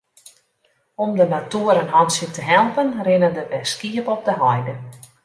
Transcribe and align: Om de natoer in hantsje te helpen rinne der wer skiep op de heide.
Om 1.03 1.11
de 1.19 1.27
natoer 1.33 1.75
in 1.81 1.93
hantsje 1.97 2.27
te 2.35 2.43
helpen 2.53 2.89
rinne 3.07 3.29
der 3.37 3.47
wer 3.51 3.65
skiep 3.73 4.07
op 4.15 4.21
de 4.27 4.35
heide. 4.41 4.73